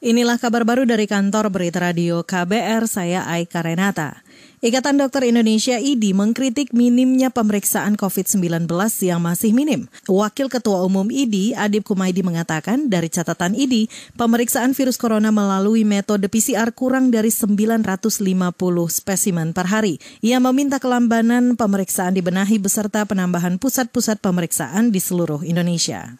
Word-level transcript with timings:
Inilah 0.00 0.40
kabar 0.40 0.64
baru 0.64 0.88
dari 0.88 1.04
kantor 1.04 1.52
Berita 1.52 1.76
Radio 1.76 2.24
KBR, 2.24 2.88
saya 2.88 3.20
Aika 3.28 3.60
Renata. 3.60 4.24
Ikatan 4.64 4.96
Dokter 4.96 5.28
Indonesia 5.28 5.76
IDI 5.76 6.16
mengkritik 6.16 6.72
minimnya 6.72 7.28
pemeriksaan 7.28 8.00
COVID-19 8.00 8.64
yang 9.04 9.20
masih 9.20 9.52
minim. 9.52 9.92
Wakil 10.08 10.48
Ketua 10.48 10.88
Umum 10.88 11.04
IDI, 11.12 11.52
Adib 11.52 11.84
Kumaidi 11.84 12.24
mengatakan 12.24 12.88
dari 12.88 13.12
catatan 13.12 13.52
IDI, 13.52 13.92
pemeriksaan 14.16 14.72
virus 14.72 14.96
corona 14.96 15.28
melalui 15.28 15.84
metode 15.84 16.32
PCR 16.32 16.72
kurang 16.72 17.12
dari 17.12 17.28
950 17.28 17.84
spesimen 18.88 19.52
per 19.52 19.68
hari. 19.68 20.00
Ia 20.24 20.40
meminta 20.40 20.80
kelambanan 20.80 21.60
pemeriksaan 21.60 22.16
dibenahi 22.16 22.56
beserta 22.56 23.04
penambahan 23.04 23.60
pusat-pusat 23.60 24.16
pemeriksaan 24.24 24.96
di 24.96 24.96
seluruh 24.96 25.44
Indonesia 25.44 26.16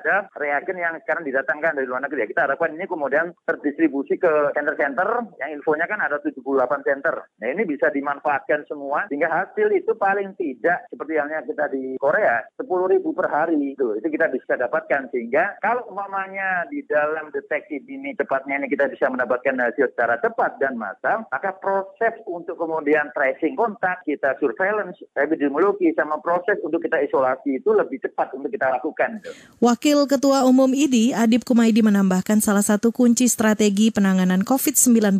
ada 0.00 0.28
reagen 0.38 0.78
yang 0.80 0.96
sekarang 1.04 1.26
didatangkan 1.26 1.76
dari 1.76 1.86
luar 1.88 2.04
negeri. 2.04 2.24
Ya, 2.24 2.30
kita 2.30 2.46
harapkan 2.46 2.72
ini 2.72 2.86
kemudian 2.86 3.36
terdistribusi 3.44 4.16
ke 4.16 4.54
center-center 4.56 5.36
yang 5.42 5.50
infonya 5.52 5.84
kan 5.90 6.00
ada 6.00 6.22
78 6.22 6.86
center. 6.86 7.14
Nah 7.40 7.48
ini 7.50 7.62
bisa 7.66 7.90
dimanfaatkan 7.92 8.64
semua 8.70 9.04
sehingga 9.10 9.28
hasil 9.28 9.68
itu 9.74 9.92
paling 9.98 10.32
tidak 10.38 10.86
seperti 10.88 11.18
halnya 11.18 11.44
kita 11.44 11.68
di 11.72 11.96
Korea 11.98 12.44
10 12.56 12.92
ribu 12.92 13.12
per 13.12 13.28
hari 13.28 13.58
itu 13.58 13.98
itu 13.98 14.08
kita 14.08 14.30
bisa 14.32 14.56
dapatkan 14.56 15.10
sehingga 15.10 15.58
kalau 15.60 15.86
umpamanya 15.90 16.66
di 16.68 16.84
dalam 16.86 17.28
deteksi 17.34 17.82
ini 17.84 18.14
cepatnya 18.16 18.62
ini 18.62 18.68
kita 18.70 18.88
bisa 18.90 19.08
mendapatkan 19.10 19.56
hasil 19.58 19.92
secara 19.92 20.18
cepat 20.22 20.58
dan 20.62 20.78
massal 20.78 21.24
maka 21.28 21.54
proses 21.58 22.14
untuk 22.28 22.56
kemudian 22.58 23.10
tracing 23.12 23.54
kontak 23.58 24.02
kita 24.06 24.34
surveillance 24.38 24.98
epidemiologi 25.18 25.92
sama 25.94 26.18
proses 26.22 26.58
untuk 26.62 26.82
kita 26.82 27.02
isolasi 27.02 27.60
itu 27.60 27.70
lebih 27.74 28.00
cepat 28.02 28.34
untuk 28.36 28.50
kita 28.52 28.68
lakukan. 28.72 29.22
Wakil 29.82 30.06
Ketua 30.06 30.46
Umum 30.46 30.70
IDI, 30.78 31.10
Adib 31.10 31.42
Kumaidi 31.42 31.82
menambahkan 31.82 32.38
salah 32.38 32.62
satu 32.62 32.94
kunci 32.94 33.26
strategi 33.26 33.90
penanganan 33.90 34.46
COVID-19 34.46 35.18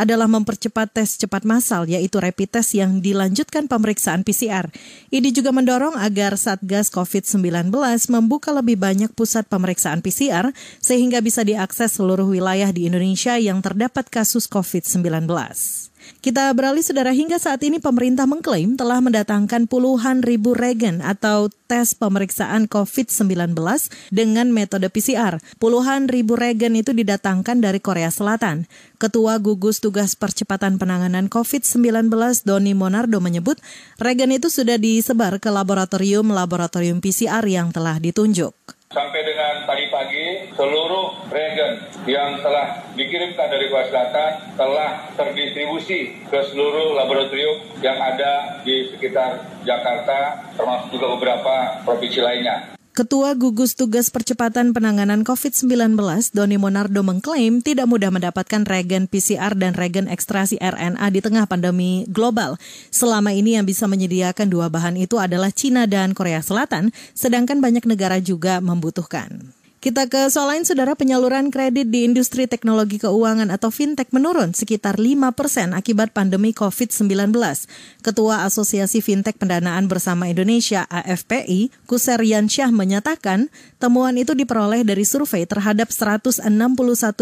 adalah 0.00 0.24
mempercepat 0.32 0.96
tes 0.96 1.20
cepat 1.20 1.44
massal, 1.44 1.84
yaitu 1.84 2.16
rapid 2.16 2.56
test 2.56 2.72
yang 2.72 3.04
dilanjutkan 3.04 3.68
pemeriksaan 3.68 4.24
PCR. 4.24 4.72
IDI 5.12 5.36
juga 5.36 5.52
mendorong 5.52 6.00
agar 6.00 6.40
Satgas 6.40 6.88
COVID-19 6.88 7.68
membuka 8.08 8.56
lebih 8.56 8.80
banyak 8.80 9.12
pusat 9.12 9.44
pemeriksaan 9.52 10.00
PCR 10.00 10.56
sehingga 10.80 11.20
bisa 11.20 11.44
diakses 11.44 12.00
seluruh 12.00 12.32
wilayah 12.32 12.72
di 12.72 12.88
Indonesia 12.88 13.36
yang 13.36 13.60
terdapat 13.60 14.08
kasus 14.08 14.48
COVID-19. 14.48 15.28
Kita 16.22 16.54
beralih 16.54 16.82
saudara 16.82 17.10
hingga 17.10 17.38
saat 17.38 17.62
ini 17.66 17.82
pemerintah 17.82 18.26
mengklaim 18.30 18.78
telah 18.78 19.02
mendatangkan 19.02 19.66
puluhan 19.66 20.22
ribu 20.22 20.54
regen 20.54 21.02
atau 21.02 21.50
tes 21.66 21.96
pemeriksaan 21.98 22.68
COVID-19 22.70 23.56
dengan 24.12 24.52
metode 24.52 24.86
PCR. 24.92 25.40
Puluhan 25.56 26.06
ribu 26.06 26.38
regen 26.38 26.78
itu 26.78 26.94
didatangkan 26.94 27.58
dari 27.64 27.80
Korea 27.80 28.12
Selatan. 28.12 28.70
Ketua 29.00 29.42
Gugus 29.42 29.82
Tugas 29.82 30.14
Percepatan 30.14 30.78
Penanganan 30.78 31.26
COVID-19 31.26 32.12
Doni 32.46 32.76
Monardo 32.76 33.18
menyebut 33.18 33.58
regen 33.98 34.30
itu 34.30 34.46
sudah 34.46 34.78
disebar 34.78 35.40
ke 35.42 35.50
laboratorium-laboratorium 35.50 37.02
PCR 37.02 37.42
yang 37.48 37.74
telah 37.74 37.98
ditunjuk. 37.98 38.81
Sampai 38.92 39.24
dengan 39.24 39.64
tadi 39.64 39.88
pagi, 39.88 40.52
seluruh 40.52 41.32
regen 41.32 41.80
yang 42.04 42.44
telah 42.44 42.76
dikirimkan 42.92 43.48
dari 43.48 43.72
Korea 43.72 43.88
Selatan 43.88 44.30
telah 44.52 45.08
terdistribusi 45.16 46.20
ke 46.28 46.38
seluruh 46.52 46.92
laboratorium 46.92 47.56
yang 47.80 47.96
ada 47.96 48.60
di 48.60 48.92
sekitar 48.92 49.48
Jakarta, 49.64 50.44
termasuk 50.60 50.92
juga 50.92 51.08
beberapa 51.16 51.80
provinsi 51.88 52.20
lainnya. 52.20 52.71
Ketua 52.92 53.32
Gugus 53.32 53.72
Tugas 53.72 54.12
Percepatan 54.12 54.76
Penanganan 54.76 55.24
COVID-19, 55.24 55.96
Doni 56.36 56.60
Monardo 56.60 57.00
mengklaim 57.00 57.64
tidak 57.64 57.88
mudah 57.88 58.12
mendapatkan 58.12 58.68
regen 58.68 59.08
PCR 59.08 59.56
dan 59.56 59.72
regen 59.72 60.12
ekstrasi 60.12 60.60
RNA 60.60 61.00
di 61.08 61.24
tengah 61.24 61.48
pandemi 61.48 62.04
global. 62.12 62.60
Selama 62.92 63.32
ini 63.32 63.56
yang 63.56 63.64
bisa 63.64 63.88
menyediakan 63.88 64.52
dua 64.52 64.68
bahan 64.68 65.00
itu 65.00 65.16
adalah 65.16 65.48
Cina 65.48 65.88
dan 65.88 66.12
Korea 66.12 66.44
Selatan, 66.44 66.92
sedangkan 67.16 67.64
banyak 67.64 67.88
negara 67.88 68.20
juga 68.20 68.60
membutuhkan. 68.60 69.56
Kita 69.82 70.06
ke 70.06 70.30
soal 70.30 70.54
lain, 70.54 70.62
saudara 70.62 70.94
penyaluran 70.94 71.50
kredit 71.50 71.90
di 71.90 72.06
industri 72.06 72.46
teknologi 72.46 73.02
keuangan 73.02 73.50
atau 73.50 73.74
fintech 73.74 74.14
menurun 74.14 74.54
sekitar 74.54 74.94
5 74.94 75.34
persen 75.34 75.74
akibat 75.74 76.14
pandemi 76.14 76.54
COVID-19. 76.54 77.34
Ketua 77.98 78.46
Asosiasi 78.46 79.02
Fintech 79.02 79.42
Pendanaan 79.42 79.90
Bersama 79.90 80.30
Indonesia 80.30 80.86
AFPI, 80.86 81.74
Kuserian 81.90 82.46
Syah 82.46 82.70
menyatakan 82.70 83.50
temuan 83.82 84.14
itu 84.14 84.38
diperoleh 84.38 84.86
dari 84.86 85.02
survei 85.02 85.50
terhadap 85.50 85.90
161 85.90 86.46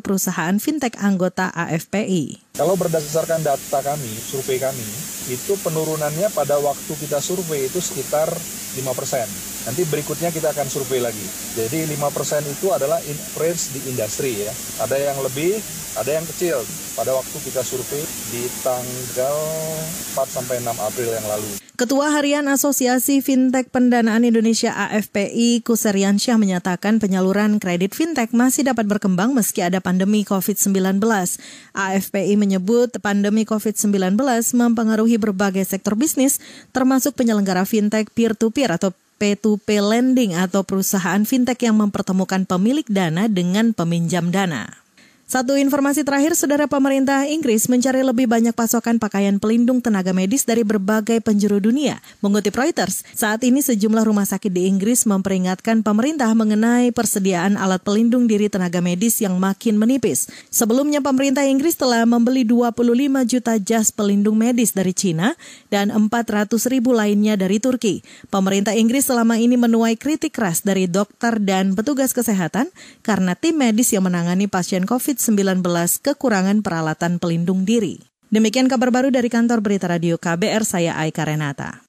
perusahaan 0.00 0.56
fintech 0.56 0.96
anggota 0.96 1.52
AFPI. 1.52 2.56
Kalau 2.56 2.72
berdasarkan 2.80 3.44
data 3.44 3.84
kami, 3.84 4.16
survei 4.16 4.56
kami, 4.56 4.88
itu 5.28 5.60
penurunannya 5.60 6.32
pada 6.32 6.56
waktu 6.56 6.92
kita 7.04 7.20
survei 7.20 7.68
itu 7.68 7.84
sekitar 7.84 8.32
5%. 8.32 9.55
Nanti 9.66 9.82
berikutnya 9.82 10.30
kita 10.30 10.54
akan 10.54 10.70
survei 10.70 11.02
lagi. 11.02 11.26
Jadi 11.58 11.90
5% 11.90 12.46
itu 12.46 12.70
adalah 12.70 13.02
range 13.34 13.74
di 13.74 13.90
industri 13.90 14.46
ya. 14.46 14.54
Ada 14.86 15.10
yang 15.10 15.18
lebih, 15.26 15.58
ada 15.98 16.10
yang 16.14 16.22
kecil. 16.22 16.62
Pada 16.94 17.10
waktu 17.18 17.36
kita 17.42 17.66
survei 17.66 18.06
di 18.30 18.46
tanggal 18.62 19.36
4 20.14 20.22
sampai 20.30 20.62
6 20.62 20.70
April 20.70 21.10
yang 21.10 21.26
lalu. 21.26 21.66
Ketua 21.76 22.08
Harian 22.08 22.48
Asosiasi 22.48 23.20
Fintech 23.20 23.68
Pendanaan 23.68 24.24
Indonesia 24.24 24.72
AFPI 24.72 25.60
Kuserian 25.60 26.16
Syah 26.16 26.40
menyatakan 26.40 26.96
penyaluran 26.96 27.60
kredit 27.60 27.92
fintech 27.92 28.32
masih 28.32 28.64
dapat 28.64 28.88
berkembang 28.88 29.36
meski 29.36 29.60
ada 29.60 29.84
pandemi 29.84 30.24
COVID-19. 30.24 30.96
AFPI 31.76 32.34
menyebut 32.40 32.96
pandemi 33.04 33.44
COVID-19 33.44 34.16
mempengaruhi 34.56 35.20
berbagai 35.20 35.68
sektor 35.68 36.00
bisnis 36.00 36.40
termasuk 36.72 37.12
penyelenggara 37.12 37.68
fintech 37.68 38.08
peer-to-peer 38.16 38.72
-peer 38.72 38.80
atau 38.80 38.96
P2P 39.16 39.68
lending 39.80 40.36
atau 40.36 40.62
perusahaan 40.62 41.24
fintech 41.24 41.64
yang 41.64 41.80
mempertemukan 41.80 42.44
pemilik 42.44 42.84
dana 42.86 43.26
dengan 43.26 43.72
peminjam 43.72 44.28
dana. 44.28 44.85
Satu 45.26 45.58
informasi 45.58 46.06
terakhir, 46.06 46.38
saudara 46.38 46.70
pemerintah 46.70 47.26
Inggris 47.26 47.66
mencari 47.66 47.98
lebih 48.06 48.30
banyak 48.30 48.54
pasokan 48.54 49.02
pakaian 49.02 49.42
pelindung 49.42 49.82
tenaga 49.82 50.14
medis 50.14 50.46
dari 50.46 50.62
berbagai 50.62 51.18
penjuru 51.18 51.58
dunia. 51.58 51.98
Mengutip 52.22 52.54
Reuters, 52.54 53.02
saat 53.10 53.42
ini 53.42 53.58
sejumlah 53.58 54.06
rumah 54.06 54.22
sakit 54.22 54.54
di 54.54 54.70
Inggris 54.70 55.02
memperingatkan 55.02 55.82
pemerintah 55.82 56.30
mengenai 56.30 56.94
persediaan 56.94 57.58
alat 57.58 57.82
pelindung 57.82 58.30
diri 58.30 58.46
tenaga 58.46 58.78
medis 58.78 59.18
yang 59.18 59.34
makin 59.42 59.82
menipis. 59.82 60.30
Sebelumnya 60.46 61.02
pemerintah 61.02 61.42
Inggris 61.42 61.74
telah 61.74 62.06
membeli 62.06 62.46
25 62.46 62.86
juta 63.26 63.58
jas 63.58 63.90
pelindung 63.90 64.38
medis 64.38 64.78
dari 64.78 64.94
Cina 64.94 65.34
dan 65.74 65.90
400 65.90 66.54
ribu 66.70 66.94
lainnya 66.94 67.34
dari 67.34 67.58
Turki. 67.58 67.98
Pemerintah 68.30 68.78
Inggris 68.78 69.10
selama 69.10 69.42
ini 69.42 69.58
menuai 69.58 69.98
kritik 69.98 70.38
keras 70.38 70.62
dari 70.62 70.86
dokter 70.86 71.42
dan 71.42 71.74
petugas 71.74 72.14
kesehatan 72.14 72.70
karena 73.02 73.34
tim 73.34 73.58
medis 73.58 73.90
yang 73.90 74.06
menangani 74.06 74.46
pasien 74.46 74.86
COVID 74.86 75.15
COVID-19 75.16 75.64
kekurangan 76.04 76.62
peralatan 76.62 77.18
pelindung 77.18 77.66
diri. 77.66 77.98
Demikian 78.30 78.70
kabar 78.70 78.94
baru 78.94 79.10
dari 79.10 79.26
kantor 79.32 79.64
Berita 79.64 79.90
Radio 79.90 80.20
KBR, 80.20 80.62
saya 80.62 80.94
Aika 81.00 81.26
Renata. 81.26 81.82